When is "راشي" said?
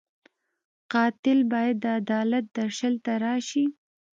3.25-3.65